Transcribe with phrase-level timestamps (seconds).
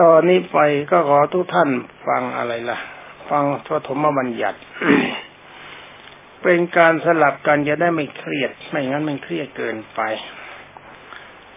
[0.00, 0.58] ตอนนี้ไป
[0.90, 1.70] ก็ขอทุกท่าน
[2.06, 2.78] ฟังอะไรล่ะ
[3.30, 4.58] ฟังพระธมบัญญัติ
[6.42, 10.00] เป็นการสลับกันจะได้ไม่เครียด ไม่งั้นมันเครียดเกินไป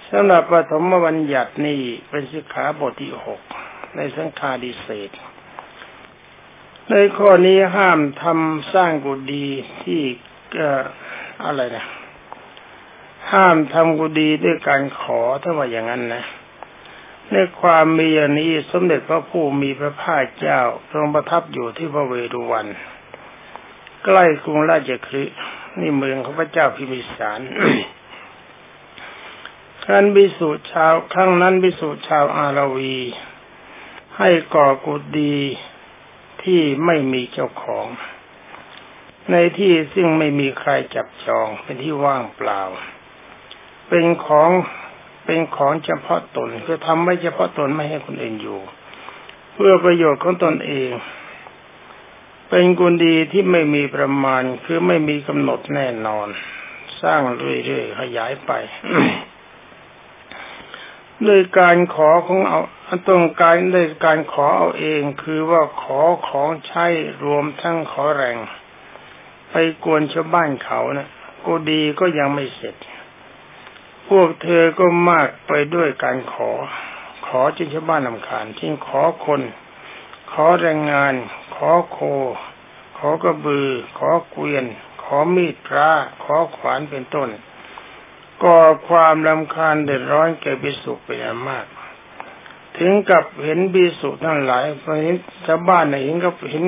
[0.10, 1.80] สำหรับปฐมบัญญัตินี่
[2.10, 3.42] เป็นสิกขาบทที่หก
[3.96, 5.12] ในสังฆาดิเศษ
[6.90, 9.46] ในข้อนี้ห้ามทำสร้างกุฏิ
[9.84, 10.02] ที่
[11.44, 11.86] อะไรนะ
[13.32, 16.24] ห้ามทำกุฏิด้วยการขอถ้าว่าอย่างนั้นนะ
[17.32, 22.68] ในความมีอย่างนี้สมเด็จพระผู้มีพระภาคเจ้าทรงประทับอยู่ที่พระเวรุวัน
[24.04, 25.38] ใกล้กรุงราชคฤห์
[25.80, 27.42] นี่เมืองของพระเจ้าพิมิสาร
[29.84, 32.98] ครั้นบิสุชาวครั้งนั้นบิสุชาวอารวี
[34.18, 35.36] ให้ก่อกุฏิ
[36.44, 37.88] ที่ไม่มีเจ้าของ
[39.32, 42.62] ในที่ซึ่งไม่มีใครจับจองเป็นที่ว่างเปล่า
[43.90, 44.50] เป็นของ
[45.26, 48.60] เป็นของเฉพาะตนคือทำไว้เฉพาะตนไม่ให้คนอื่นอยู่
[49.54, 50.92] เพื่อประโยชน์ของตนเอง
[52.50, 56.28] เป็นกุญดีที่ไม่มีประมาณคือไม่มีกำหนดแน่นอน
[57.02, 58.52] สร้างเรื่อยๆขยายไป
[61.28, 62.60] ด้วยการขอของเอา
[63.10, 66.86] ต้องการด้วยการขอเอาเอง คือว่าขอของใช้
[67.24, 68.38] รวมทั้งขอแรง
[69.52, 71.10] ไปกวนชาวบ้านเขานะ่ะ
[71.46, 72.76] กูดีก็ยังไม่เสร็จ
[74.08, 76.52] พวกเธอก็มากไปด้วยการขอ
[77.28, 79.42] ขอจนชาวบ้านลำคาญทิ้งขอคน
[80.32, 81.14] ขอแรงงาน
[81.56, 82.00] ขอโค
[82.98, 84.66] ขอกระบือ ขอเกวียน
[85.04, 85.90] ขอมีดพระ
[86.24, 87.30] ขอขวานเป็นต้น
[88.44, 91.66] ก่อความลำคาญเดือดร้อนแก่บิสุเป็นอันมาก
[92.78, 94.66] ถึงกับเห็นบิสุทั้งหลาย
[95.04, 96.64] เห็นชาวบ้านเห็นก็เห็น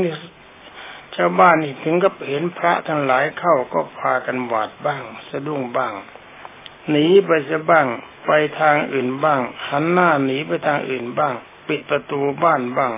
[1.16, 5.94] ชาวบ้านถึงกับเห็นพระทั้งหลายเข้าก็พากันหวาดบ้าง สะดุ้งบ้าง
[6.90, 7.88] หนีไปซะบ้าง
[8.26, 11.34] ไปทางอื่นบ้าง หันหน้าหนีไปทางอื่นบ้าง
[11.68, 12.94] ปิดประตูบ้านบ้าง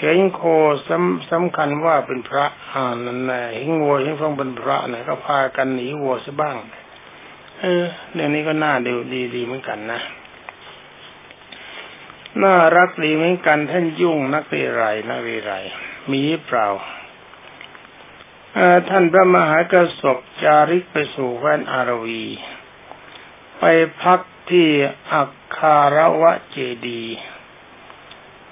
[0.00, 0.42] เห็นโค
[0.88, 6.56] สำสำคัญว่าเป็นพระอ่านั่นแหละเห็นวัวเห็นฟองเป็นพระนี่ยก็พากันหนีวัวซะบ้าง
[7.60, 10.00] เออเรื่องนี้ก็น่าดูดีดีเหมือนกันนะ
[12.42, 15.52] น่ารักดีเหมือนกันท่านยุ่งนักเรไรนักเรไร
[16.12, 16.68] มีเปล่า
[18.88, 22.24] ท่านพระมหากระสบจาริกไปสู่แคว้นอารวี
[23.58, 23.64] ไป
[24.02, 24.68] พักที่
[25.12, 26.56] อักคาระวะเจ
[26.86, 27.04] ดี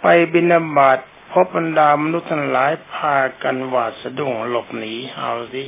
[0.00, 0.98] ไปบินาบาต
[1.32, 5.64] พบบรรดามนุษย์ทั้งหลายพากันหวาดสะดุ้งหลบหนีเอาสิ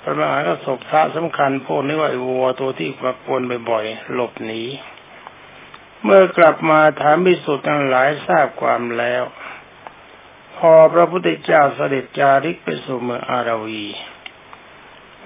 [0.00, 4.62] พระมหากระสบพระสำคัญพวกนี้ว่าวัวตัวที่มากวนบ่อยๆหลบหนี
[6.02, 9.24] เมื่อกลับมาถามพิสุทธิ์ทั้งหลายทราบความแล้ว
[10.56, 13.84] พอพระพุทธเจ้าเสด็จจาริกไปสู่เมืองอาราวี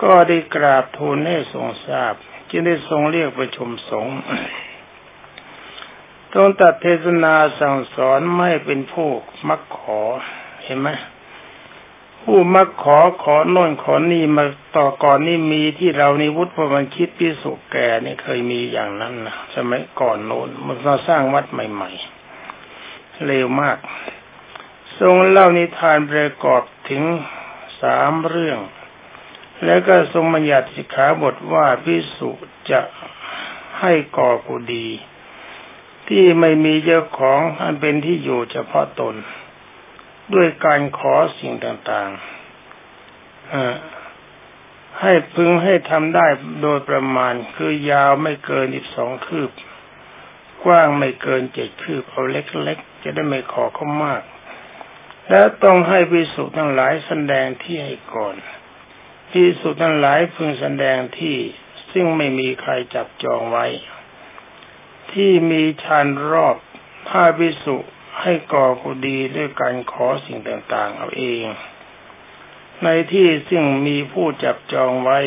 [0.03, 2.14] ก็ได้กราบทูลให้ทรงทราบ
[2.50, 4.16] จึงได้ทรงเรียกประชุมสงฆ์
[6.32, 9.10] ตรงตัดเทศนาสั่งสอนไม่เป็นผู้
[9.48, 10.00] มักขอ
[10.64, 10.88] เห็นไหม
[12.22, 14.44] ผู้มาขอขอโน่นขอนี่มา
[14.76, 21.91] ต่อก่อนนี่มีที่เราในวุฒิพมันคิดพิสุแก่นี่เคยมีอย่างนั้นนะสมัยก่อนโน้นมันมาสร้างวัดใหม่
[22.56, 23.78] ๆ เร็วมาก
[25.00, 27.02] ทรงเล่านิทานประกอบถึง
[27.82, 28.58] สามเรื่อง
[29.65, 32.31] แล้วก็ทรงบัญญัติสิกขาบทว่าพิสุ
[32.71, 32.81] จะ
[33.81, 34.89] ให้ก่อกุดี
[36.09, 39.15] ที่ไม่มีเจ้าของอันเป็นที่อยู่เฉพาะตน
[40.34, 42.21] ด้วยการขอสิ่งต่างๆ
[45.00, 46.27] ให้พึงให้ทำได้
[46.62, 49.50] โดยประมาณคือยาวไม่เกินอีกสองคืบ
[50.65, 54.23] กว้างไม่เกินเจ็ดคืบเอาเล็กๆ จะได้ไม่ขอเขามาก
[55.29, 58.34] และต้องให้พิสุทั้งหลายแสดงที่ให้ก่อน
[59.32, 61.38] พิสุทั้งหลายพึงแสดงที่
[61.93, 63.66] ซึ่งไม่มีใครจับจองไว้
[65.12, 66.56] ที่มีชานรอบ
[67.09, 67.76] ถ้าพิสุ
[68.20, 71.44] ให้ก่อกุดีด้วยการขอสิ่งต่างๆ เอาเอง
[72.84, 75.20] ในที่ซึ่งมีผู้จับจองไว้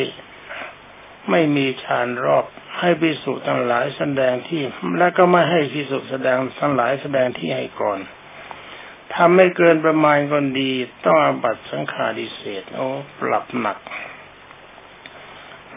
[1.30, 2.44] ไม่มีฌานรอบ
[2.78, 4.62] ให้พิสุทั้งหลายแสดงที่
[4.98, 7.98] และก็ไม่ให้พิสุแสดงทั้งหลายแสดงที่ให้ก่อน
[9.16, 10.70] ทำไม่เกินประมาณคนดี
[11.04, 12.86] ต้องอาบัตสังฆาดิเศษโอ้
[13.20, 13.78] ปรับหนัก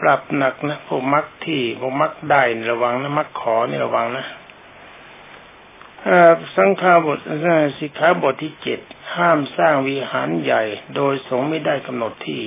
[0.00, 4.26] ปรับหนักนะผมมักที่ผมมักได้ระวังนะมักขอนี่ระวังนะ
[6.56, 7.18] สังฆาบท
[7.78, 8.80] สิกขาบทที่เจ็ด
[9.16, 10.62] ห้ามสร้างวิหารใหญ่
[10.96, 12.44] โดยสงไม่ได้กำหนดที่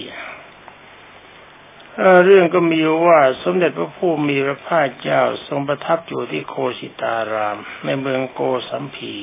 [2.26, 9.14] เรื่องก็มีว่าสมเด็จพระผู้มีพระภาคเจ้าทรงประทับอยู่ที่โคสิตาราม ในเมืองโกสัมพี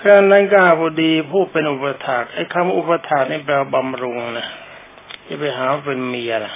[0.00, 4.48] ครั้งนั้นกาบดีผู้เป็นอุปถากไอ้คำอุปถากนี่แปลบำรุงนะ
[5.26, 6.54] จะไปหาเป็นเมียนะ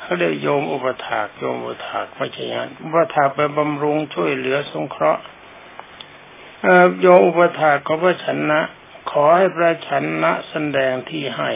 [0.00, 5.22] เขาเรียกโยมอุปถากโยมอุปถากไม่ใช่งั้นอุปถากไปบำรุงช่วยเหลือสงเคราะห์
[7.00, 8.60] โยมอุปถากของพระชนะ
[9.10, 9.90] ขอให้พระช
[10.22, 11.50] นะแสดงที่ให้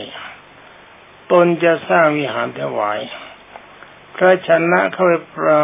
[1.33, 3.01] ตนจะสร้างวิหารถวาย
[4.15, 5.13] พระชนะเข้าไป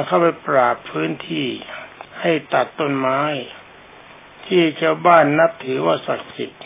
[0.06, 1.49] เข้าไปปราบพื้นที่
[2.20, 3.20] ให้ตัดต้นไม้
[4.46, 6.64] ที่ชาวบ้านนับถือว่าศักดิ์สิทธิ์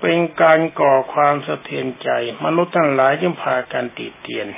[0.00, 2.08] เป็นการก่อความสะเทือนใจ
[2.44, 4.48] มนุษย์ทั้งหลายจึงพากันติเตียน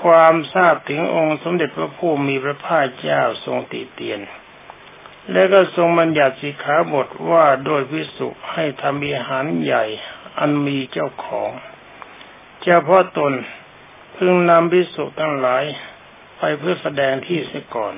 [0.00, 4.20] ความทราบถึงองค์สมเด็จพระผู้มีพระภาคเจ้าทรงติเตียน
[5.32, 9.84] และก็ทรงบัญญัติสิกขาบทว่าโดยพิสุให้ทำวิหารใหญ่
[10.38, 11.50] อันมีเจ้าของ
[12.62, 13.32] เฉพาะตน
[14.16, 15.64] พึงนำพิสุทั้งหลาย
[16.38, 17.94] ไปเพื่อแสดงที่เสียก่อน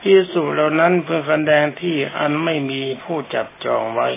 [0.00, 4.08] พิสุเหล่านั้นเพื่อแสดงที่อันไม่มีผู้จับจองไว้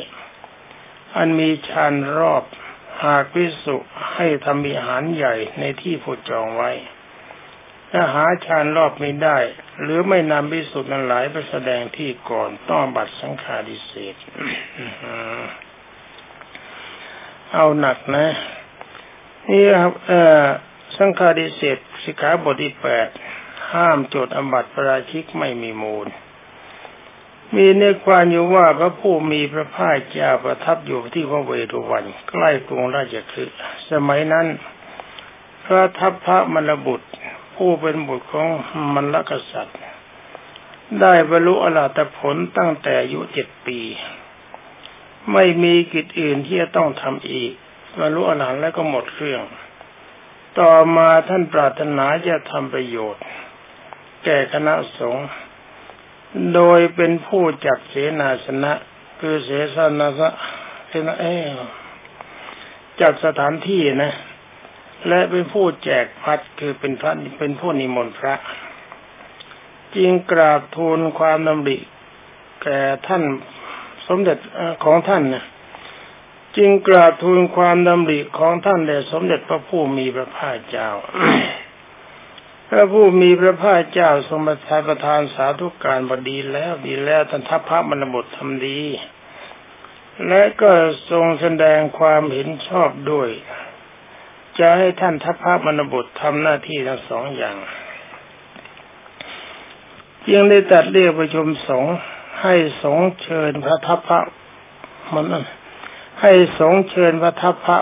[1.16, 2.44] อันมีชานรอบ
[3.04, 3.76] หากพิสุ
[4.14, 6.72] ให้ทำมีหารใหญ่ในที่ผูจองไว้
[7.92, 9.38] ถ้าหาชานรอบไม่ได้
[9.82, 14.16] หรือไม่นำพิสุนั้นหลายไปแสดงที่ก่อนต้องบัตรสังฆาดิเศษ
[17.54, 18.28] เอาหนักนะ
[19.50, 19.94] นี่ครับ
[20.98, 23.08] สังฆาดิเศษสิกขาบทที่แปด
[23.74, 26.08] ห้ามโจทย์อบัติปราชิกไม่มีมูล
[27.56, 33.58] มีในความอยู่ว่าพระผู้มีพระภาคเจ้าประทับอยู่ที่พระเวรุวัน ใกล้กรุงราชคฤห์
[33.92, 34.48] สมัยนั้น
[35.66, 37.10] พระทัพพระมรบุตร
[37.56, 38.48] ผู้เป็นบุตรของ
[38.94, 39.80] มรรคษัตริย์
[41.02, 43.80] ได้บรรลุอรหัตผลตั้งแต่อายุเจ็ดปี
[45.34, 47.54] ไม่มีกิจอื่นที่จะต้องทำอีก
[48.00, 49.44] บรรลุอรหันต์แล้วก็หมดเรื่อง
[50.60, 53.24] ต่อมาท่านปรารถนาจะทำประโยชน์
[54.24, 55.28] แก่คณะสงฆ์
[56.56, 58.74] โดยเป็นผู้จัดเสนาสนะ
[59.20, 59.50] คือเส
[60.00, 60.30] นาสนะ
[60.88, 61.26] เสนาเอ
[63.02, 64.14] จัดสถานที่นะ
[65.08, 68.36] และเป็นผู้แจกพัดคือเป็นพระเป็นผู้นิมนต์พระ
[69.96, 71.78] จึงกราบทูลความดำริ
[72.64, 73.24] แก่ท่าน
[74.08, 74.38] สมเด็จ
[74.84, 75.46] ของท่านนะ
[76.58, 80.90] จึงกราบทูลความดำริของท่านแด่สมเด็จพระผู้มีพระภาคเจ้า
[82.74, 88.82] พระผู้มีพระภาคเจ้าทรงประทานประทานสาธุการบดีแล้วดีแล้วท่านทัพพระมรบททำดี
[90.28, 90.72] และก็
[91.12, 93.30] ทรงแสดงความเห็นชอบด้วย
[94.60, 97.58] จะให้ท่านทัพพระมรบททำหน้าที่ทั้งสองอย่าง
[100.28, 101.96] จึงได้ตัดเรียกประชุมสงฆ์
[102.42, 104.22] ให้สงเชิญพระทัพพระ
[105.14, 105.26] มัน
[106.22, 107.78] ให้สงเชิญพระทัพพระ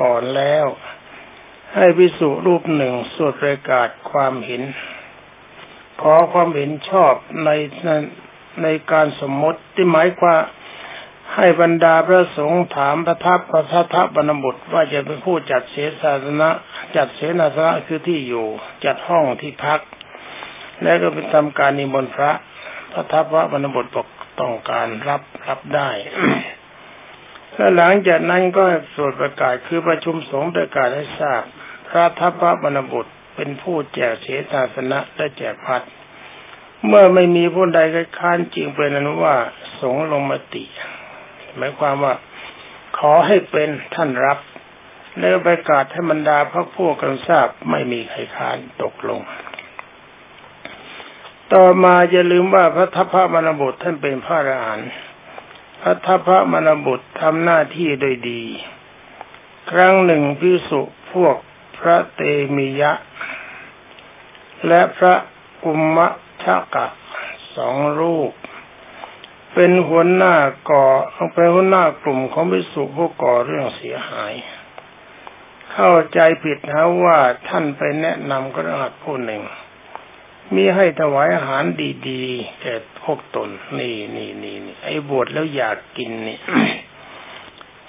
[0.00, 0.66] ก่อนแล้ว
[1.74, 4.62] ให้พิสุรูปหนึ่งสวดประกาศความเห็น
[6.00, 7.50] ขอความเห็นชอบใน
[8.62, 10.40] ในการสมมติที่หมายความ
[11.34, 16.50] ให้บรรดาพระสงฆ์ถามพระทัพพระทัพบรรบุตรว่าจะเป็นผู้จัดเสนาสนะ
[16.96, 18.46] จัดเสนาสนะคือที่อยู่
[18.84, 19.80] จัดห้องที่พัก
[20.82, 22.32] และก็เป็นทำการนิมนต์พระ
[22.92, 24.06] พระทัพพระบรรบุตรบอก
[24.40, 25.90] ต้องการรับรับได้
[27.54, 28.64] และหลังจากนั้นก็
[28.94, 31.42] สวดประกาศคือประชุมสงฆ์ประกาศให้ทราบ
[31.88, 35.82] พระทัพพระบรรบุตรเป็นผู้แจกเสตาสนะและแจกพัด
[36.86, 37.78] เมื่อไม่มีผู้ใด
[38.18, 39.36] ค้านจริงเป็นนั้นว่า
[39.80, 40.64] สงลงมติ
[41.56, 42.14] หมายความว่า
[42.98, 44.38] ขอให้เป็นท่านรับ
[45.18, 49.20] แล้วประกาศให้บรรดาพระพวกกันทราบไม่มีใครค้านตกลง
[51.54, 54.90] ต่อมาอย่าลืมว่าพระทัพพระมรบุตรท่านเป็นพระอรหันต์
[55.80, 58.42] พระทัพพระมรบุตรทำหน้าที่โดยดี
[59.70, 60.80] ครั้งหนึ่งพิสุ
[61.12, 61.36] พวก
[61.78, 62.20] พระเต
[62.56, 62.92] มิยะ
[64.66, 65.14] และพระ
[65.64, 66.08] กุมมะ
[66.42, 66.86] ชะกะ
[67.56, 68.32] สองรูป
[69.54, 70.34] เป็นหัวหน้า
[70.70, 70.86] ก่อ
[71.34, 74.32] เป็นหัวหน้ากลุ่มของพิสุผู้ก่อเรื่องเสียหาย
[75.72, 77.18] เข้าใจผิดนะว่า
[77.48, 79.42] ท่านไปแนะนำกระหัสผู้หนึ่ง
[80.54, 81.64] มีให้ถวายอาหาร
[82.08, 86.38] ดีๆแก่พวกตน นี่นี่นี่นี่ไอ้บวชแล้วอยากกินนี่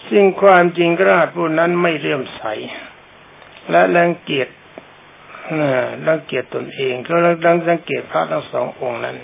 [0.10, 2.43] ซึ่งความจริงกระดาษผู้นั้นไม่เลื่อมใส
[3.72, 4.48] และรังเกียจ
[6.08, 7.36] รังเกียจตนเองก็รัง
[7.70, 9.18] รังเกียจพระทั้งสององค์นั้น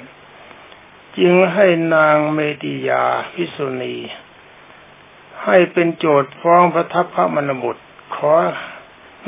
[1.17, 3.95] จึงให้นางเมติยาพิสุณี
[5.43, 7.83] ให้เป็นโจทย์ฟ้องพระทัพพระมณบุตร
[8.15, 8.33] ขอ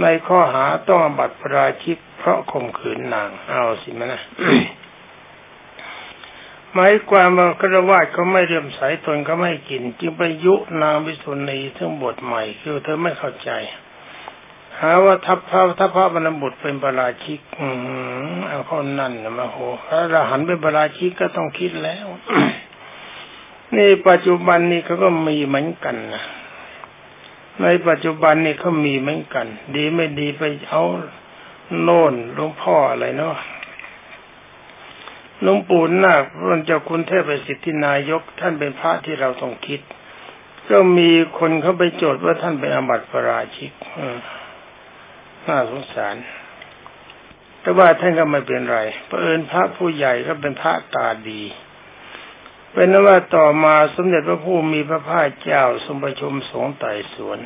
[0.01, 4.21] ในข้อหาต้องบัตรปราชิกเพราะข่มขืนนางเอาสิมนะ
[6.73, 13.51] หมายความว่ากระวาดเขาไม่เรื่มใสตนก็ไม่กิน จึงไปยุนางวิสุณีซึ่งบทใหม่ คือเธอไม่เข้าใจ
[14.81, 17.67] หาว่าทัพพระทัพพระบรรบุตรเป็นปราชิก อื
[18.33, 22.07] มเอาเขานั่นนะมาโหพระอรหันต์เป็นปราชิกก็ต้องคิดแล้ว
[23.75, 26.23] นี่ปัจจุบันนี้เขาก็มีเหมือนกันนะ
[27.61, 30.83] ในปัจจุบันนี่เขามีเหมือนกัน ดีไม่ดีไปเอา
[31.81, 33.37] โน่นหลวงพ่ออะไรเนาะ
[35.41, 39.81] หลวงปู่นาคพระเจ้าคุณเทพประสิทธินายก ท่านเป็นพระที่เราต้องคิด
[40.69, 43.71] ก็มีคนเขาไปโจทย์ว่าท่านเป็นอบัติปราชิก
[45.47, 46.15] น่าสงสาร
[47.61, 48.79] แต่ว่าท่านก็ไม่เป็นไร
[49.21, 51.43] เอิญพระผู้ใหญ่ก็เป็นพระตาดี
[52.73, 57.39] เป็นนว่าต่อมาสมเด็จพระผู้มีพระภาคเจ้าทรงประชุมสงฆ์ไต่สวน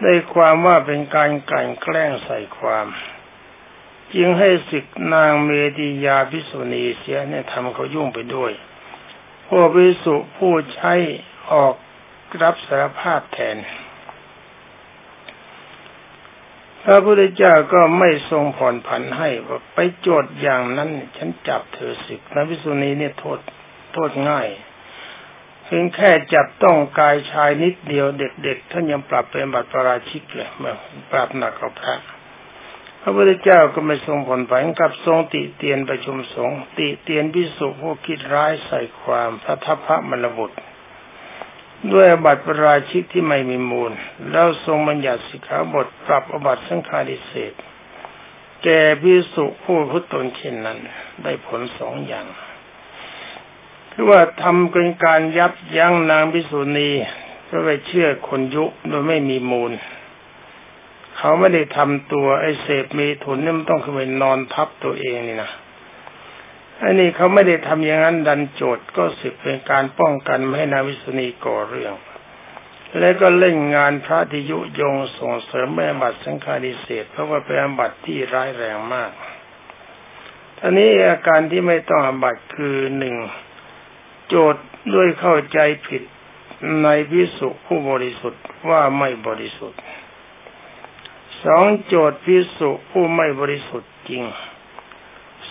[0.00, 2.86] ได้ความว่าเป็นการกลั่นแกล้งใส่ความ
[4.14, 8.52] จึงให้สิกนางเมดิยาพิสุณีเสียเนี่ยทำเขายุ่งไปด้วย
[9.48, 10.94] พวกวิสุผู้ใช้
[11.52, 11.74] ออก
[12.42, 13.56] รับสารภาพแทน
[16.84, 23.38] พระพุทธเจ้าก็ไม่ทรงผ่อนผันให้ว่าไปโจทย์อย่างนั้น ฉันจับเธอสิกนางพิสุณีเนี่ยโทษ
[23.92, 24.48] โทษง่าย
[25.64, 30.72] เพียงแค่จับต้องกายชายนิดเดียวเด็กๆท่านยังปรับเป็นบัตรปราชิกเลยมา
[31.12, 31.96] ปรับหนักกว่าพระ
[33.00, 40.58] พระพุทธเจ้าก็ไม่ทรงผลผันกับทรงติเตียนประชุมสงฆ์ติเตียนพิสุผู้คิดร้ายใส่ความพระทัพพระมรบุตร
[41.92, 43.92] ด้วยบัตรประราชิกที่ไม่มีมูล
[44.30, 47.52] แล้วทรงบัญญัติสิกขาบทปรับอบัตสังฆาริเศษ
[48.64, 50.78] แก่พิสุผู้พุทตนเช่นนั้น
[51.22, 52.26] ได้ผลสองอย่าง
[53.92, 56.90] คือว่าทำเป็นการยับยั้งนางพิสุณี
[57.44, 59.72] เพื่อไปเชื่อคนยุโดยไม่มีมูล
[61.16, 65.50] เขาไม่ได้ทำตัวไอเสพมีถุนนี่มันต้องขึ้นไปนอนทับตัวเองนี่นะ
[66.84, 71.94] อันนี้เขาไม่ได้ทำอย่างนั้นดันโจทย์ก็สึกเป็นการป้องกันไม่ให้นาวิสณีก่อเรื่อง
[72.98, 79.10] แล้วก็เล่นงานพระทิยุยงส่งเสริมแม่บัตรสังฆาริเศษเพราะว่าเป็นบัตรที่ร้ายแรงมาก
[80.58, 83.16] ท่านี้อาการที่ไม่ต้องอบัตคือหนึ่ง
[84.28, 84.64] โจทย์
[84.94, 86.02] ด้วยเข้าใจผิด
[86.82, 89.80] ในพิสุผู้บริสุทธิ์ว่าไม่บริสุทธิ์
[91.44, 94.22] สองโจทย์พิสุผู้ไม่บริสุทธิ์จริง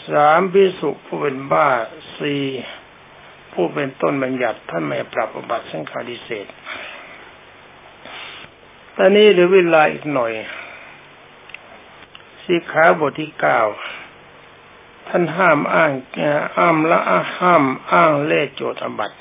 [0.10, 1.68] สามพิสุผู้เป็นบ้า
[2.20, 2.44] สี่
[3.54, 6.48] ผู้เป็นต้นบัญญัติท่านไม่ปรับอบัติสังฆาริเศษ
[8.96, 10.32] ตอนนี้เหลือเวลาอีกหน่อย
[12.44, 13.60] สิขาบทที่เก้า
[15.08, 15.92] ท่านห้ามอ้าง
[16.58, 17.00] อ้ามละ
[17.40, 19.18] ห้ามอ้างเล่โจทบัติ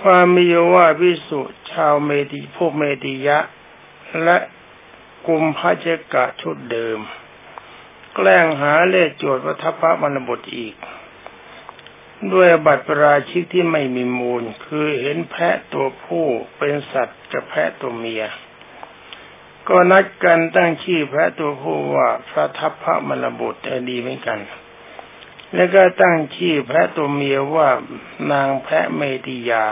[0.00, 3.38] ความมีว่าพิสุชาวเมดีพวกเมดียะ
[4.22, 4.38] และ
[5.26, 6.98] กุมพระเจกะชุดเดิม
[8.16, 10.76] แกล้งหาเลขโจทย์วัฏพระมรบทอีก
[12.32, 16.24] ด้วยบัตรประราชิกที่ไม่มีมูล คือเห็นแพะตัวผู้
[16.56, 18.24] เป็นสัตว์กับแพะตัวเมีย
[19.68, 24.40] ก็นัดกันตั้งชื่อแพะตัวผู้ว่าพระทัพพระมรบุตรดีเหมือนกัน
[25.54, 27.68] แล้วก็ตั้งชื่อแพะตัวเมียว่า
[28.32, 29.64] นางแพะเมติยา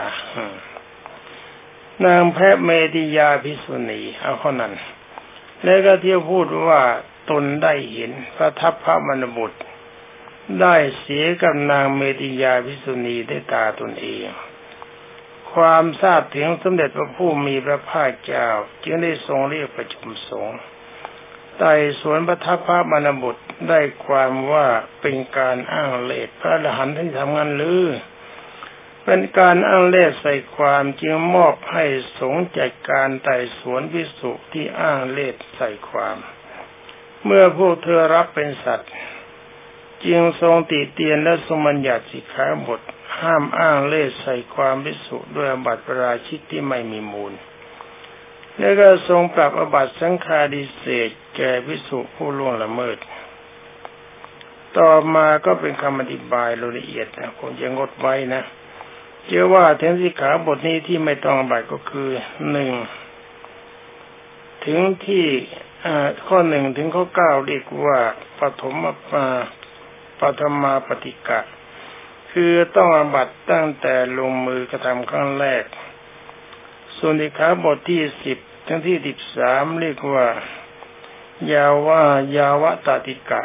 [2.05, 4.73] นางแพะเมติยาพิสุณีเอาข้อนั้น
[5.63, 6.81] แล้วก็เที่ยวพูดว่า
[7.29, 9.59] ตนได้เห็นพระทัพพระมณบุตร
[10.61, 14.25] ได้เสียกับนางเมติยาพิสุณีได้ตาตนเอง
[15.53, 18.47] ความทราบถึงสมเด็จพระผู้มีพระภาคเจ้า
[18.83, 20.59] จึงได้ทรงเรียกประชุมสงฆ์
[21.57, 24.67] ไต่สวนพระทัพพระมณบุตรได้ความว่า
[25.01, 27.83] เป็นการอ้างเลสพระอรหันต์ที่ทำงานหรือ
[29.05, 31.85] เป็นการอ้างเล่ใส่ความจึงมอบให้
[32.19, 36.17] สงจัดการไต่สวนพิสุที่อ้างเล่ใส่ความ
[37.25, 38.91] เมื่อพวกเธอรับเป็นสัตว์
[40.05, 42.81] จึงทรงติเตียนและสมัญญัติสิกขาบท
[43.19, 47.33] ห้ามอ้างเล่ใส่ความพิสุด้วยอบัติประราชิกที่ไม่มีมูล
[48.57, 52.97] แล้วก็ทรงปรับอบัติสังฆาดิเศษแก่พิสุผู้ล่วงละเมิด
[54.77, 58.43] ต่อมาก็เป็นคำอธิบายละเอียดนะคงจะงดไว้นะ
[59.25, 62.09] เชื่อว่าเทนสิขาบทนี้ที่ไม่ต้องบัตก็คือ
[62.51, 62.71] หนึ่ง
[64.65, 65.25] ถึงที่
[66.27, 67.99] ข้อหนึ่งถึงข้อเก้าเรียกว่า
[68.39, 68.93] ปฐมมา
[70.19, 71.39] ปฐมาปฏิกะ
[72.31, 75.63] คือต้องอบัตตั้งแต่ลงมือกระทำครั้งแรก
[76.97, 78.37] ส่วนสิขาบทที่สิบ
[78.67, 80.27] ถึงที่สิบสามเรียกว่า
[81.51, 82.01] ยาวา
[82.37, 83.41] ยาวะตติกะ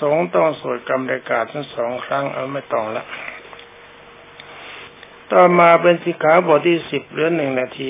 [0.00, 3.04] สงต้องสวดกรรมรากาศทั้งสองครั้งเอาไม่ต้องละ
[5.32, 7.88] ต่อมาเป็นสิกขาบทที่สิบเหลือหนึ่งนาที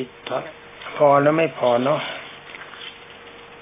[0.96, 2.00] พอแล้วไม่พอเนาะ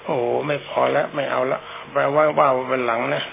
[0.05, 1.59] โอ้ไม่พอแล้วไม่เอาละ
[1.91, 3.23] แปลว่าว่าเป็นหลังนะ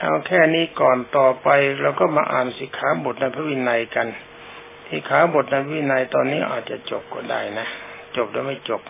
[0.00, 1.48] เอาแค่นี้ก่อนต่อไป
[1.80, 4.08] เราก็มาอ่านสิกขาบทในพระวินัยกัน
[4.90, 7.66] สิกขาบทในพระวินัยตอนนี้อาจจะจบก็ได้นะ
[8.16, 8.82] จบแล้วไม่จบ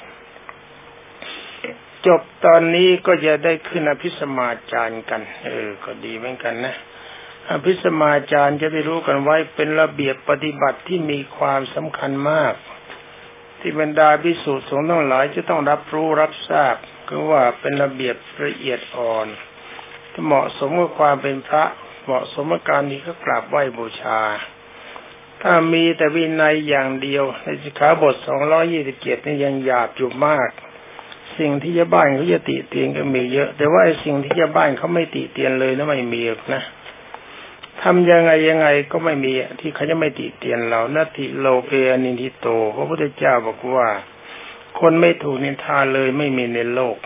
[2.06, 6.74] จบตอนนี้ก็จะได้ขึ้นอภิสมาจารย์กัน เออ ก็ดีเหมือนกันนะ
[7.50, 12.54] อภิสมาจารย์จะได้รู้กันไว้เป็นระเบียบปฏิบัติที่มีความสำคัญมาก
[13.60, 16.76] ที่บรรดาพิสุสงฆ์ทั้งหลายจะต้องรับรู้รับทราบ
[17.08, 19.26] คือว่าเป็นระเบียบละเอียดอ่อน
[20.12, 21.64] ที่เหมาะสมกับความเป็นพระ
[22.04, 24.20] เหมาะสมกับการที่เขากราบไหว้บูชา
[25.42, 28.14] ถ้ามีแต่วินัยอย่างเดียวในสิกขาบท
[28.70, 30.50] 227นี่ยังหยาบอยู่มาก
[31.38, 36.22] สิ่งที่ชาบ้านเขาจะติเตียนก็มีเยอะ แต่ว่าไอ้สิ่งที่ชาบ้านเขาไม่ติเตียนเลยนะไม่มี
[36.54, 36.62] นะ
[37.82, 41.72] ทำยังไงยังไงก็ไม่มีที่เขาจะไม่ติเตียนเรานาทิโลเก
[42.04, 43.88] นินทิโต พระพุทธเจ้าบอกว่า
[44.80, 46.96] คนไม่ถูกนินทาเลยไม่มีในโลก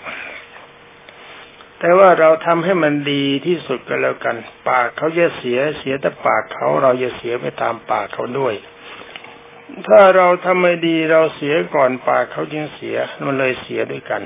[1.79, 4.37] แต่ว่าเราทำให้มันดีที่สุดก็แล้วกัน
[4.69, 8.55] ปากเขาจะเสียเสียแต่ปากเขาเราจะเสียไปตามปากเขาด้วย
[9.89, 14.23] ถ้าเราทำไม่ดีเราเสียก่อนปากเขาจึงเสียมันเลยเสียด้วยกัน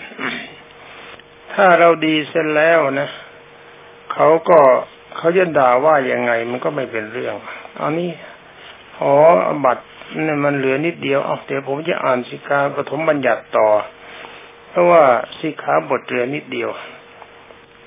[1.55, 3.09] ถ้าเราดีเสร็จแล้วนะ
[4.13, 4.61] เขาก็
[5.17, 7.35] เขาจะด่าว่ายังไงมันก็ไม่เป็นเรื่อง
[7.77, 8.11] เอานี้
[9.03, 9.15] อ๋อ
[9.65, 9.85] บัตร
[10.25, 13.69] นี่มันเหลือนิดเดียวเอาเดี๋ยวผมจะอ่านสิกาปฐมบัญญัติต่อ
[14.71, 15.03] เพราะว่า
[15.39, 16.71] สิขาบทเหลือนิดเดียว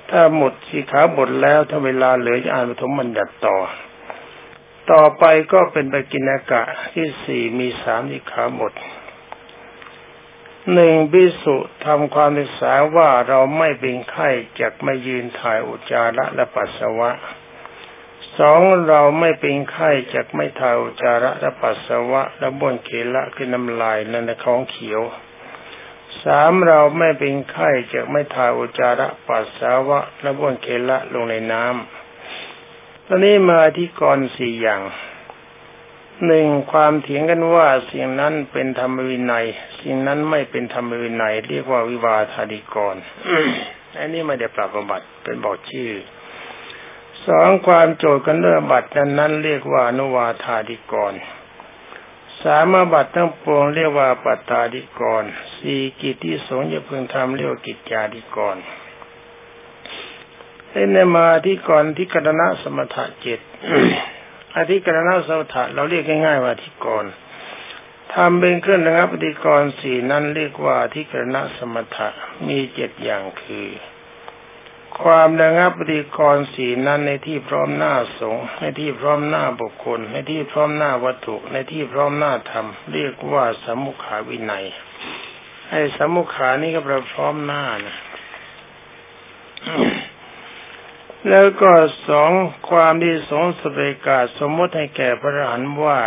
[0.10, 3.58] ถ้าหมดสิขาบทแล้วถ้าเวลาเหลือจะอ่านปฐมบัญญัติต่อ
[4.92, 5.24] ต่อไป
[5.54, 8.74] ก็เป็นปกินากะที่สี่มีสามสิขาบท
[10.74, 17.12] หนึ่งบิสุทำความศึกษาว่าเราไม่เป็นไข้จากไม่ยืนถ่ายอุจจาระและปัสสาวะ
[18.38, 25.02] สองเราไม่เป็นไข้จากไม่ถ่ายอุจจาระและปัสสาวะและบ้วนเกละคือน้ำลายและในของเขียว
[26.24, 34.82] สามเราไม่เป็นไข้จากไม่ถ่ายอุจจาระปัสสาวะและบ้วนเกละลงในน้ำตอนนี้มาที่กรสี่อย่าง
[36.26, 39.46] หนึ่งความเถียงกันว่าสิ่งนั้นเป็นธรรมวินัย
[39.80, 42.96] สิ่งนั้นไม่เป็นธรรมวินัย เรียกว่าวิวาทาดิกร
[43.98, 45.92] อันนี้ไม่ได้ปรับบัติเป็นบอกชื่อ
[47.28, 51.14] สองความโจทย์กันเรื่องบัตรนั้นนั้นเรียกว่านุวาธาดิกร
[52.42, 55.24] สามบัตรทั้งปวงเรียกว่าปัตตาดิกร
[55.58, 58.58] สี่กิจที่สงฆ์จะพึงทำเรียกว่ากิจจาดิกร
[60.72, 63.40] เอ็นมาที่ก่อนที่กรณะสมถะเจ็ด
[64.58, 67.06] อธิกรณสมถะเราเรียกง่ายๆว่าอธิกร
[68.14, 72.10] ทำเป็นเครื่องระงับปฏิกรสี่นั้นเรียกว่าอธิกรณสมถะ
[72.48, 73.68] มีเจ็ดอย่างคือ
[75.02, 84.66] ความระงับปฏิกรสี่นั้นในที่พร้อมหน้าสงในที่พร้อมหน้าบุคคล ในที่พร้อมหน้าวัตถุ ในที่พร้อมหน้าธรรม เรียกว่าสมุขาวินัย
[85.70, 87.96] ไอ้สมุขานี่ก็แปลพร้อมหน้านะ
[91.28, 91.72] แล้วก็
[92.10, 92.32] สอง
[92.70, 96.00] ความที่สงสเปกาสมมติให้แก่พระอรหันต์ว่า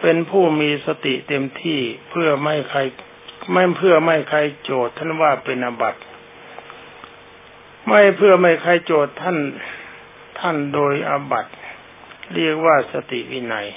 [0.00, 2.80] เป็นผู้มีสติเต็มที่เพื่อไม่ใคร
[3.52, 6.00] ไม่เพื่อไม่ใครโจทย์ท่านว่าเป็นอบัติ
[7.86, 9.36] ไม่เพื่อไม่ใครโจทย์ท่าน
[10.40, 11.52] ท่านโดยอบัติ
[12.34, 13.68] เรียกว่าสติวินัย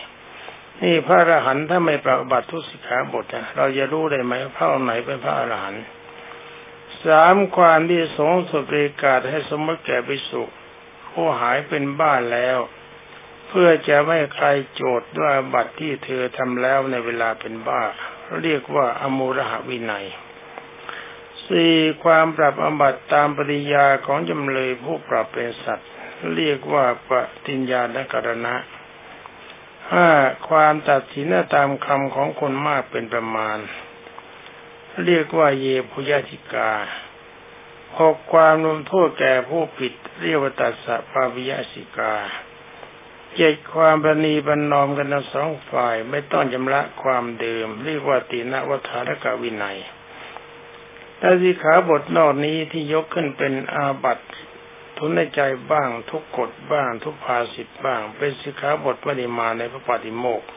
[0.82, 5.84] นี่พระอรหันต์ถ้าไม่ปฏิบัติทุสิกขาบทเราจะรู้ได้ไหมพระองค์ไหนเป็นพระอรหันต์
[7.06, 10.44] สามความที่สงสุปริกาศให้สมมติแก่ภิกษุ
[11.12, 12.60] ผู้หายเป็นบ้าแล้ว
[13.48, 17.82] เพื่อจะไม่ใครโจทย์ด้วยบัตรที่เธอทำแล้วในเวลาเป็นบ้า
[18.42, 20.06] เรียกว่าอมูรหวินัย
[21.48, 25.90] สี่ความปรับอบัตตามปริยาของจำเลยผู้ปรับเป็นสัตว์
[26.36, 27.12] เรียกว่าป
[27.48, 28.56] ฏิญญาณกรณะ
[29.92, 30.10] ห้า
[30.50, 33.58] ความตัดสินตามคำของคนมากเป็นประมาณ
[35.06, 36.72] เรียกว่าเยพุยติกา
[38.00, 42.16] หกความลงโทษแก่ผู้ผิด เรียกว่าตัสสะปาวิยสิกา
[43.36, 49.78] เจ็ดความประนีบรรนอมกันทั้งสองฝ่ายไม่ต้องจำละความเดิม เรียกว่าตีนวัฏารกวินัย
[51.22, 54.20] ถ้าสิขาบทนอกนี้ที่ยกขึ้นเป็นอาบัต
[54.98, 60.48] ทุนในใจบ้างทุกกฎบ้าง ทุกภาสิทธ์บ้าง เป็นสิขาบทไม่ได้มาในพระปฏิโมกข์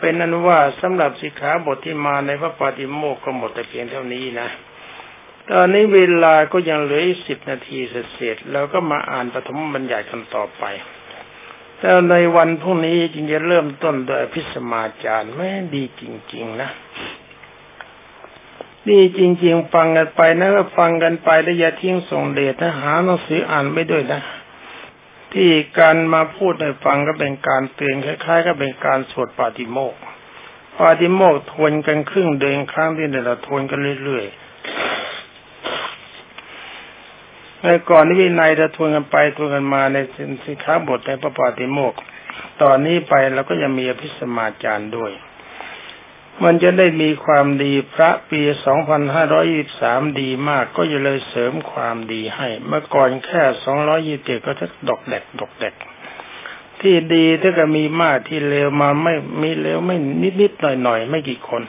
[0.00, 4.48] เป็นนั้นว่าสำหรับสิกขาบทที่มาในพระปฏิโมกข์ก็หมดแต่เพียงเท่านี้นะ
[5.50, 10.64] ตอนนี้เวลาก็ยังเหลืออีกสิบนาทีเสร็จแล้วก็มาอ่านปฐมบัญญัติกันต่อไป
[11.78, 16.02] แต่ในวันพรุ่งนี้จึงจะเริ่มต้นโดยพิสมาจารย์แม่ดีจ
[16.34, 16.70] ริง ๆ นะ
[18.90, 24.20] ดีจริง ๆ ฟังกันไปนะก็ฟังกันไปแล้วอย่าทิ้งส่งเดชนะหาหนังสืออ่านไม่ด้วยนะ
[25.34, 29.94] ที่การมาพูดให้ฟังก็เป็นการเตือนคล้ายๆ ก็เป็นการสวดปาติโมก
[30.78, 34.34] ปาติโมกทวนกันครึ่งเดือนครั้งที่เเราทวนกันเรื่อยๆ
[37.62, 39.96] ในก่อนนี้วินัยจะทวนกันไปทวนกันมาใน
[40.44, 41.94] สินค้าบทในพระปาติโมก
[42.62, 45.12] ตอนนี้ไปเราก็ยังมีอภิสมาจารย์ด้วย
[46.44, 48.40] มันจะได้มีความดีพระปี
[49.30, 53.42] 2523 ดีมากก็จะเลยเสริมความดีให้ เมื่อก่อนแค่
[53.96, 55.74] 227 ก็จะดอกแดกดอกแดก
[56.80, 61.62] ที่ดีถ้าก็มีมากที่เลวมาไม่มีเลวไม่นิดนิดหน่อยหน่อยไม่กี่คน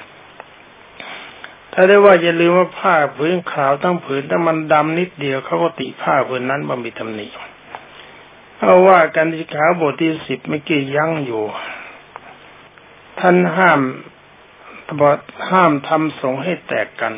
[1.73, 7.27] ถ้าได้ว่าอย่าลืมว่าผ้าผืนขาวทั้งผืนถ้ามันดำนิดเดียวเขาก็ติผ้าผืนนั้นบ่มีตำหนิ
[8.59, 11.43] เอาว่ากันที่ขาวบทที่สิบไม่กี่ยั้งอยู่
[13.19, 13.81] ท่านห้าม
[14.99, 15.17] บอก
[15.49, 17.13] ห้ามทำสงให้แตกกัน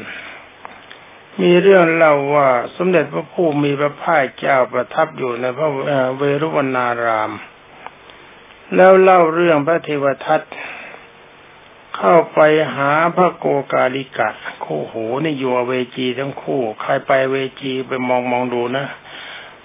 [1.42, 5.70] มีเรื่องเล่าว่าสมเด็จพระผู้มีพระภาคเจ้าประทับอยู่ในพระ
[6.18, 7.32] เวรุวนาราม
[8.76, 10.42] แล้วเล่าเรื่องพระเทวทัต
[11.98, 12.40] เข้าไป
[12.76, 14.30] หาพระโกกาลิกะ
[14.64, 18.86] คู่หูนี่อยู่เวจีทั้งคู่ ใครไปเวจีไปมองมองดูนะ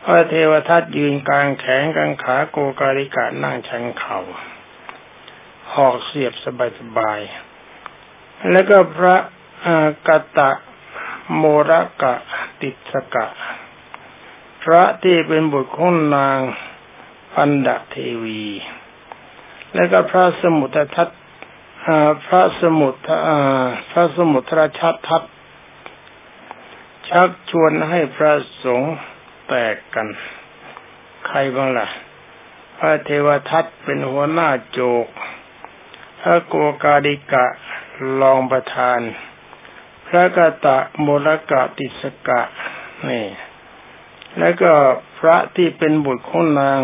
[0.03, 4.19] พระเทวทัตยืนกลางแขนกลางขาโกกาลิกะนั่งชันเขา่า
[5.75, 6.33] หอกเสียบ
[6.79, 7.48] สบายๆ
[8.51, 9.17] แล้วก็พระ
[10.09, 10.51] กตะ
[11.37, 12.15] โมระกะ
[12.61, 13.27] ติสกะ
[14.63, 16.41] พระที่เป็นบุตรของนาง
[17.35, 18.47] ปันดาเทวี
[19.75, 21.09] แล้วก็พระสมุททัต
[22.27, 22.99] พระสมุทร
[23.91, 25.23] พระสมุทรชัดทัต
[27.11, 28.33] ชักชวนให้พระ
[28.65, 28.95] สงฆ์
[29.49, 30.09] แตกกัน
[31.27, 31.87] ใครบ้างล่ะ
[32.79, 35.07] พระเทวทัตเป็นหัวหน้าโจก
[36.21, 37.47] พระโกกาดิกะ
[38.21, 39.01] รองประธาน
[40.07, 42.43] พระกตะโมรกะติสกะ
[43.09, 43.27] นี่
[44.39, 44.73] แล้วก็
[45.19, 46.81] พระที่เป็นบุตรของนาง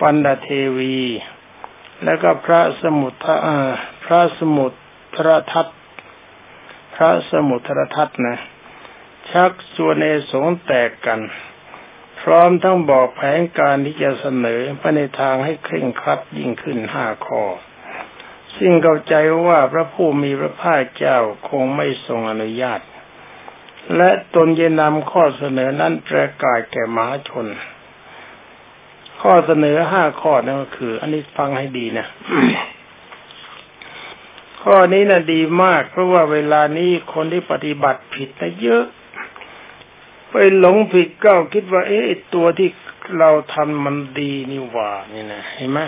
[0.00, 0.98] ปันดาเทวี
[2.04, 3.18] แล้วก็พระสมุทร
[4.04, 4.72] พระสมุท
[5.26, 5.66] รทัต
[6.94, 8.36] พระสมุทรทัตนะ
[9.30, 11.20] ชักชวนในสงแตกกัน
[12.20, 17.42] พร้อมทั้งบอกแผนการที่จะเสนอไปในทางให้เคร่งครัดยิ่งขึ้นห้าข้อ
[18.56, 19.14] ซึ่งเข้าใจ
[19.46, 22.80] ว่าพระผู้มีพระภาคเจ้าคงไม่ทรงอนุญาต
[23.96, 27.46] และตนจะนำข้อเสนอนั้นประกาศแก่มหาชน
[29.22, 32.06] ข้อเสนอห้าข้อนั่นก็คือ อันนี้ฟังให้ดีนะ
[34.62, 38.84] ข้อนี้นะ่ะดีมาก เพราะว่าเวลานี้คนที่ปฏิบัติผิดนะเยอะ
[40.30, 42.70] ไปหลงผิดก็คิดว่า เอ๊ะตัวที่
[43.18, 45.80] เราทำมันดีนี่หว่านี่นะเห็นไหม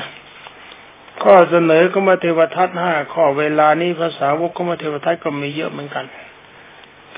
[1.22, 6.04] ข้อเสนอก็มาเทวทัตห้าข้อเวลานี้ภาษาวกก็มาเทวทัตก็มีเยอะเหมือนกัน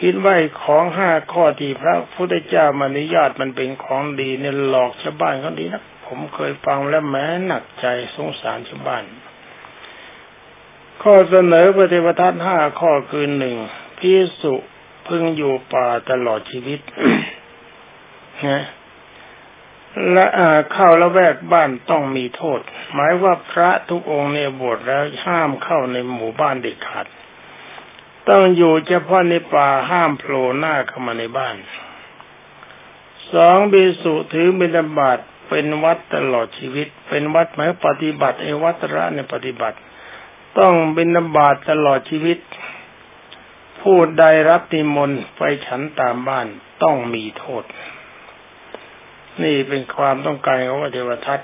[0.01, 9.05] คิดว่าของห้าข้อที่พระพุทธเจ้ามานุญาตมันเป็นของดีเนี่ยหลอกชาวบ้านเขาดีนะผมเคยฟังแล้วแม้หนักใจสงสารชาวบ้าน
[11.03, 13.57] ข้อเสนอปฏิปทัศห้าข้อคือหนึ่ง
[13.99, 14.55] พิสุ
[15.07, 16.81] พึงอยู่ป่าตลอดชีวิต
[18.49, 18.63] นะ
[20.13, 20.27] และ
[20.73, 22.61] เข้าละแวกบ้านต้องมีโทษ
[22.93, 27.07] หมายว่าพระทุกองค์เนี่ยบวชแล้วห้ามเข้าในหมู่บ้านเด็ดขาด
[28.29, 31.57] ต้องอยู่เฉพาะในป่าห้ามโผล่หน้าเข้ามาในบ้าน
[33.33, 39.79] สองบิสุถือบิณฑบาตเป็นวัดตลอดชีวิต เป็นวัดหมายปฏิบัติไอ้วัตระในปฏิบัติ
[40.59, 42.39] ต้องบินบาตตลอดชีวิต
[43.81, 46.47] ผู้ใดรับนิมนต์ไปฉันตามบ้าน
[46.83, 47.65] ต้องมีโทษ
[49.43, 51.41] นี่เป็นความต้องการของพระเทวทัต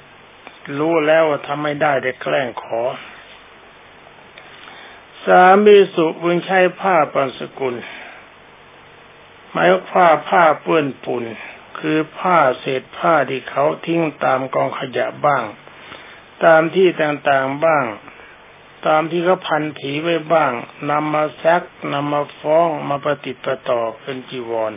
[0.78, 2.82] รู้แล้วว่าทำไม่ได้แต่แกล้งขอ
[5.24, 7.74] สามีสุบุญใช้ผ้าปันสกุล
[9.50, 11.24] หมายว่าผ้าผ้าเปื้อนปุ่น
[11.78, 15.44] คือผ้าเศษผ้าที่เขาทิ้งตามกองขยะบ้าง
[16.44, 17.84] ตามที่ต่างๆบ้าง
[18.86, 20.52] ตามที่เขาพันผีไว้บ้าง
[20.90, 24.72] นำมาซักนำมาฟ้องมาปฏิปต่อเป็นจีวร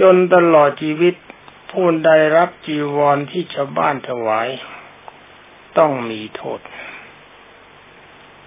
[0.00, 1.14] จนตลอดชีวิต
[1.72, 4.48] ผู้ใดรับจีวรที่ชาวบ้านถวาย
[5.78, 6.60] ต้องมีโทษ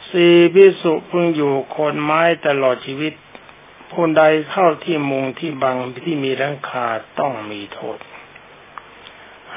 [0.09, 3.13] สี่พิสุพึงอยู่โคนไม้ตลอดชีวิต
[3.91, 6.87] ผู้ใดเข้าที่มุงที่บังที่มีรังคา
[7.19, 7.97] ต้องมีโทษ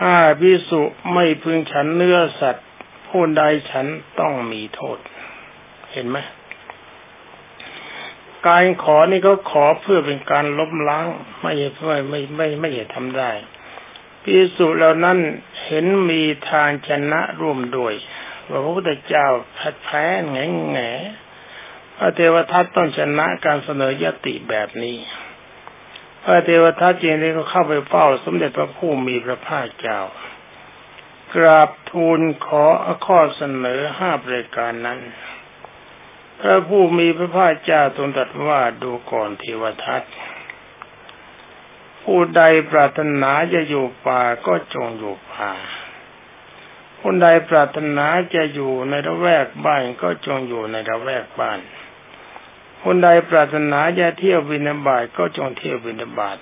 [0.01, 2.69] ห้าพิสุไม่พึงฉันเนื้อสัตว์
[3.09, 3.87] ผู้ใดฉัน
[4.21, 4.99] ต้องมีโทษ
[5.93, 6.19] เห็นไหม
[8.47, 11.07] การขอนี่เขาขอเพื่อเป็นการล้มล้าง
[11.41, 13.31] ไม่เพื่อไม่ไม่ไม่เหตุทำได้
[14.29, 15.19] พิสุเหล่านั้น
[15.65, 17.95] เห็นมีทางชนะร่วมด้วย
[18.49, 19.27] พระพุทธเจ้า
[19.59, 20.91] พัดแพ้แง่แง่
[21.97, 24.97] พระเทวทัตต้องชนะการเสนอยติแบบนี้
[26.25, 30.01] พระเทวทัตจริงๆก็เข้าไปเฝ้าสมเด็จพระผู้มีพระภาคเจ้า
[31.35, 32.65] กราบทูลขอ
[33.07, 35.01] ข้อเสนอห้าประการนั้น
[36.41, 40.03] พระผู้มีพระภาคเจ้าทรงตรัสว่าดูก่อนเทวทัต
[42.11, 45.53] ผู้ใดปรารถนาจะอยู่ป่าก็จงอยู่ป่า
[46.99, 51.59] ผู้ใดปรารถนาจะอยู่ในระแวกบ้านก็จงอยู่ในระแวกบ้าน
[52.83, 56.39] คนใดปรารถนาจะเที่ยวบินาบาตก็จงเที่ยวบินาบาต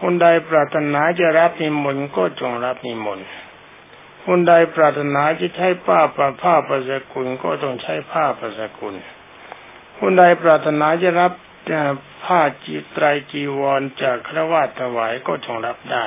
[0.00, 3.28] คนใดปรารถนาจะรับนิมนต์ก็จงรับนิมนต์
[4.26, 9.08] คนใดปรารถนาจะใช้ผ้าประผ้าประสกุลก็ต้องใช้ผ้าประสกุลค
[9.96, 11.32] ผู้ใดปรารถนาจะรับ
[12.24, 16.06] ผ้าจีไตรจีวรจากครวาถวายก็จงรับได้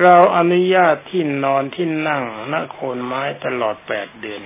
[0.00, 2.22] เราอนุญาตที่นอนที่นั่ง
[2.52, 4.42] ณโคนไม้ตลอดแปดเดือน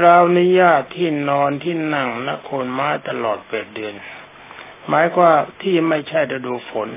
[0.00, 3.94] เราอนุญาตที่นอนที่นั่งณโคนไม้ตลอดแปดเดือน
[4.86, 6.88] หมายว่าที่ไม่ใช่ฤดูฝน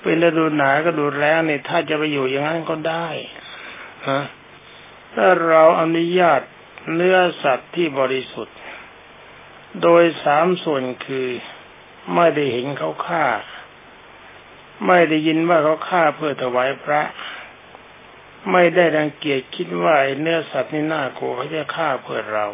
[0.00, 3.06] เป็นฤดูหนาวก็ดูแล้งนี่ยถ้าจะไปอยู่อย่างนั้นก็ได้
[4.08, 4.20] ฮะ
[5.14, 6.40] ถ้าเราอนุญาต
[6.94, 8.56] เนื้อสัตว์ที่บริสุทธิ์
[9.82, 11.28] โดยสามส่วนคือ
[12.14, 13.26] ไม่ได้เห็นเขาฆ่า
[14.86, 17.02] ไม่ได้ยินว่าเขาฆ่าเพื่อถวายพระ
[18.52, 22.46] ไม่ได้รังเกียจคิดว่าเนื้อสัตว์นี่น่ากลัวเขาจะฆ่าเพื่อเรา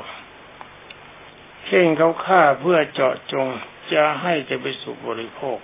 [1.66, 3.48] เข่งเขาฆ่าเพื่อเจาะจง
[3.92, 5.59] จะให้จะไปสู่บริโภค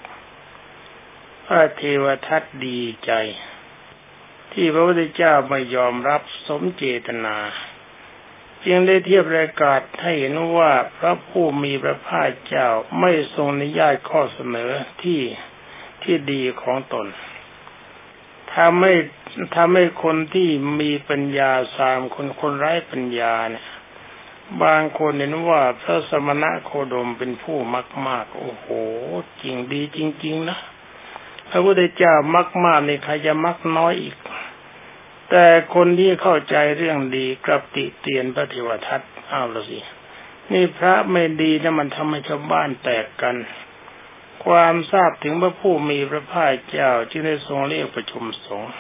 [1.46, 3.12] พระเทวทัตดีใจ
[4.52, 7.36] ที่พระพุทธเจ้าไม่ยอมรับสมเจตนา
[8.68, 12.68] จึงได้เทียบรายกาศให้เห็นว่าพระผู้มีพระภาคเจ้า
[13.00, 14.70] ไม่ทรงนิยายข้อเสนอ
[15.02, 15.20] ที่
[16.02, 17.06] ที่ดีของตน
[18.54, 18.94] ทำให้
[19.56, 20.48] ทำให้คนที่
[20.80, 23.64] มีปัญญาสามคนคนไร้ปัญญาเนี่ย
[24.62, 28.66] บางคนเห็นว่าพระสมณะโคดมเป็นผู้มักมาก โอ้โห
[29.42, 30.58] จริงดีจริง ๆ นะ
[31.50, 34.16] พระพุทธเจ้ามักมากในใครจะมักน้อยอีก
[35.30, 39.80] แต่คนที่เข้าใจเรื่องดีกลับติเตียนพระเทวทัตอ้าวละสิ
[40.52, 43.36] นี่พระไม่ดีนะมันทำให้ชาวบ้านแตกกัน
[44.44, 48.70] ความทราบถึงพระผู้มีพระภาคเจ้าจึงได้ทรงเรียกประชุมสงฆ์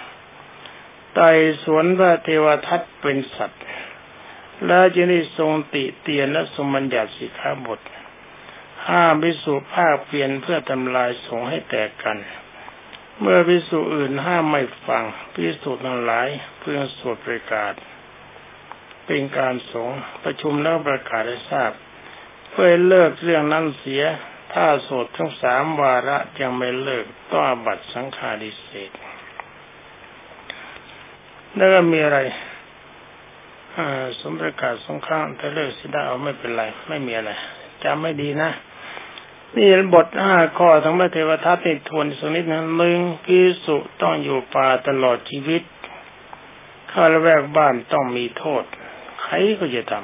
[1.14, 1.30] ไต่
[1.62, 3.64] สวนพระเทวทัตเป็นสัตว์
[4.66, 7.80] และจึงได้ทรงติเตียนและทรงบัญญัติสิกขาบท
[8.88, 12.18] ห้ามพิสูจภาคเปลี่ยนเพื่อทำลายสงฆ์ให้แตกกัน
[13.20, 15.04] เมื่อพิสูจอื่นห้ามไม่ฟัง
[15.34, 16.28] พิสูจน์ทั้งหลาย
[16.60, 17.74] เพื่อสวดประกาศ
[19.06, 19.90] เป็นการสง
[20.24, 21.72] ประชุมแล้วประกาศให้ทราบ
[22.50, 24.02] เพื่อเลิกเรื่องนั้นเสีย
[24.52, 28.90] ถ้าสดทั้งสามวาระยังไม่เลิกต้องอบัตสังฆาดิเศษ
[31.56, 32.18] แล้วก็มีอะไร
[34.20, 37.32] สมประกาศสงครามแต่เลิกสิได้เอาไม่เป็นไร ไม่มีอะไร
[37.84, 38.50] จำไม่ดีนะ
[39.56, 45.62] นี่บทห้าข้อทั้งพระเทวทัตนี่ทวนสนิดนะหนึ่งพิสุต้องอยู่ป่าตลอดชีวิต
[46.90, 48.64] ข้าละแวกบ้านต้องมีโทษ
[49.22, 49.94] ใครก็จะท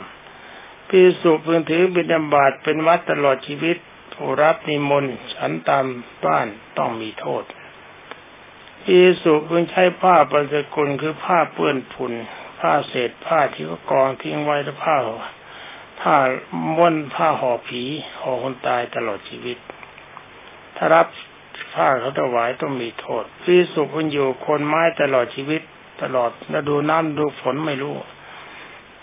[0.40, 3.76] ำพิสุพึงถือบิดาบาตเป็นวัดตลอดชีวิต
[4.12, 5.86] ผู้รับนิมนต์ฉันตาม
[6.24, 6.46] บ้าน
[6.78, 7.44] ต้องมีโทษ
[8.82, 12.12] พิสุพึงใช้ผ้าปัญจกุลคือผ้าเปื้อนผุน
[12.60, 14.96] ผ้าเศษผ้าที่ก็กองทิ้งไว้แล้วผ้า
[16.04, 16.18] ผ้า
[16.76, 17.82] ม้วนผ้าห่อผี
[18.20, 19.58] ห่อคนตายตลอดชีวิต
[20.76, 21.06] ถ้ารับ
[21.74, 25.62] ผ้าเขาถวายต้องมีโทษพิสุคุณอยู่คนไม้ตลอดชีวิต
[26.02, 27.96] ตลอดฤดูน้ำดูฝนไม่รู้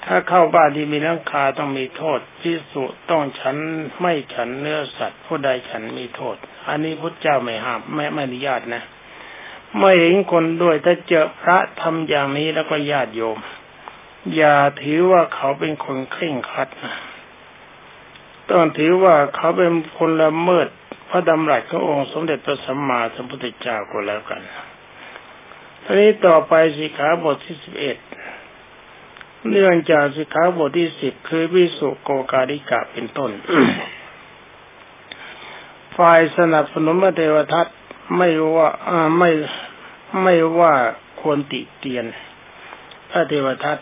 [0.06, 3.56] ถ้าเข้าบ้านที่มีน้ำคาต้องมีโทษพิสุต้องฉัน
[4.00, 6.36] ไม่ฉันเนื้อสัตว์ ผู้ใดฉันมีโทษ
[6.68, 8.84] อันนี้พุทธเจ้าไม่ห้ามไม่ไม่อนุญาตนะ
[9.80, 13.38] ไม่เห็นคนด้วยถ้าเจอพระทำอย่างนี้แล้วก็ญาติโยม
[14.36, 16.96] อย่าถือว่าเขาเป็นคนเคร่งครัดนะ
[18.50, 20.68] ต้องถือว่าเขาเป็นคนละเมิด
[21.10, 24.42] พระดำรัสขององค์สมเด็จพระสัมมาสัมพุทธเจ้าก็แล้วกัน
[25.84, 27.98] ทีนี้ต่อไปสิขาบทที่สิบเอ็ด
[29.50, 33.32] เนื่องจากสิขาบทที่สิบคือวิสุโกกาดิกะเป็นต้น
[35.98, 37.68] ฝ่ายสนับสนุนพระเทวทัต
[38.18, 38.70] ไม่ว่า
[39.18, 39.30] ไม่
[40.22, 40.74] ไม่ว่า
[41.22, 42.06] ควรติเตียน
[43.12, 43.78] พระเทวทัต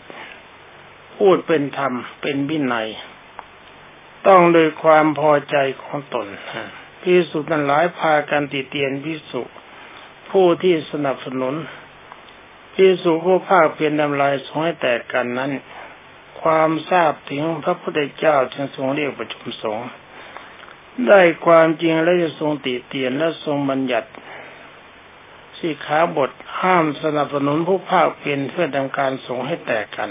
[1.24, 2.88] พูดเป็นธรรมเป็นวินัย
[4.26, 6.26] ต้องโดยความพอใจของตน
[7.00, 9.42] พิสุนั้นหลายพากันติเตียนพิสุ
[10.30, 11.54] ผู้ที่สนับสนุน
[12.74, 15.52] พิสุผู้ภาคเพียรนำลายสงให้แตกกันนั้น
[16.42, 19.88] ความทราบถึงพระพุทธเจ้าจึงทรงเรียกประชุมสงฆ์
[21.08, 24.08] ได้ความจริงและจะทรงติเตียนและทรงบัญญัติ
[25.58, 26.30] สิขาบท
[26.60, 30.10] ห้ามสนับสนุนผู้ภาคเพียรเพื่อทำการสงให้แตกกัน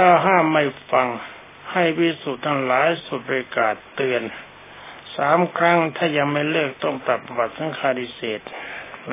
[0.00, 1.08] ถ้าห้ามไม่ฟัง
[1.72, 4.22] ให้วิสุทธ์ทั้งหลายสุบริกาศเตือน
[5.16, 8.40] สามครั้งถ้ายังไม่เลิกต้องตัดบัตรสังฆาดิเศษ
[9.04, 9.12] แหม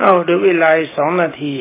[0.00, 1.54] เอาดูเวลาสองนาที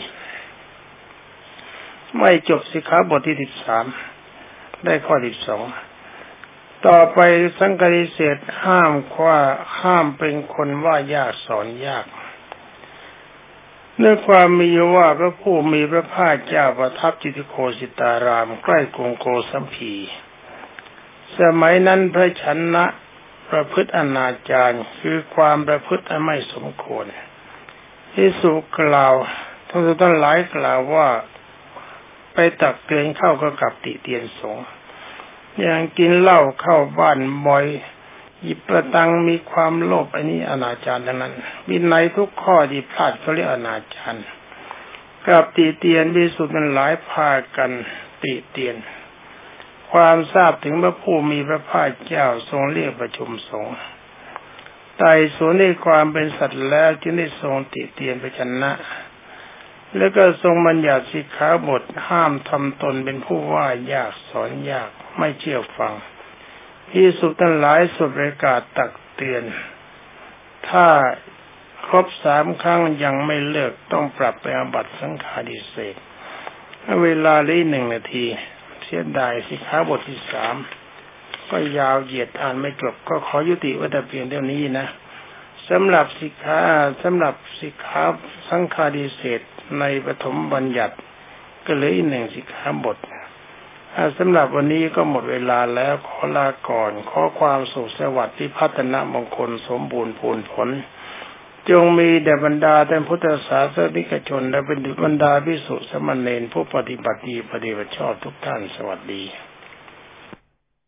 [2.19, 3.85] ไม่จบสิขาบทที่สิบสาม
[4.85, 5.61] ได้ข้อสิบสอง
[6.87, 7.19] ต่อไป
[7.59, 9.37] สังฆาดิเศษห้ามว้า
[9.81, 12.05] ห้ามเป็นคนว่ายากสอนยาก
[14.01, 19.93] เนื้อความมีว่าพระผู้มีพระภาคเจ้าประทับจิตโคสิตาราม ใกล้กรุงโกสัมพี
[21.39, 22.85] สมัยนั้นพระชนะ
[23.49, 27.05] ประพฤติอนาจารคือความประพฤติไม่สมควร
[28.13, 29.15] ที่สุกล่าว
[29.69, 31.07] ทั้งทั้งหลายกล่าวว่า
[32.33, 34.57] ไปตักเตือนเข้าก็กลับติเตียนสง
[35.61, 37.65] อย่างกินเหล้าเข้าบ้านบ่อย
[38.43, 41.33] หยิบประตังมีความโลภอันนี้อนาจารทั้งนั้น
[41.69, 44.15] วินัยทุกข้อที่พลาดเขาเรียกอนาจาร
[45.25, 47.71] กับติเตียนวิสุทธิ์มันหลายพากัน
[48.23, 48.75] ติเตียน
[49.91, 53.75] ความทราบถึงพระผู้มีพระภาคเจ้าทรงเรียกประชุมสงฆ์
[54.97, 58.71] ไต่สวนในความเป็นสัตว์แล้วจึงได้ทรงติเตียนไปชนะ
[59.97, 65.93] แล้วก็ทรงบัญญัติสิกขาบทห้ามทำตนเป็นผู้ว่ายากสอนยากไม่เชื่อฟัง
[66.93, 69.43] ที่สุทั้งหลายสุดประกาศตักเตือน
[70.69, 70.85] ถ้า
[71.85, 75.95] ครบสามครั้งยังไม่เลิกต้องปรับไปอาบัตสังฆาดิเศษ
[77.03, 78.25] เวลาเลยหนึ่งนาที
[78.83, 80.55] เสียดายสิขาบทที่สาม
[81.49, 84.87] ก็ยาวเหยียดอ่านไม่จบก็ขอยุติว่าแต่เพียงเท่านี้นะ
[85.69, 86.59] สำหรับสิกขา
[87.03, 88.03] สำหรับสิกขา
[88.49, 89.41] สังฆาดิเศษ
[89.79, 90.95] ในปฐมบัญญัติ
[91.65, 92.97] ก็เลืออีกหนึ่งสิกขาบท
[94.17, 100.69] สำหรับวันนี้ก็หมดเวลาแล้วขอลาก่อน ขอความสุขสวัสดิ์ที่พัฒนามงคลสมบูรณ์ผลผล
[101.69, 109.23] จงมีแด่บรรดาแต่พุทธศาสนิกชน และเป็นบรรดาพิสุสมณเณรผู้ปฏิบัติดีปฏิบัติชอบทุกท่านสวัสดี